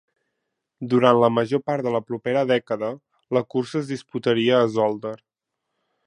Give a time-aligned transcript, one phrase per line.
[0.93, 2.89] Durant la major part de la propera dècada,
[3.39, 5.17] la cursa es disputaria a Zolder.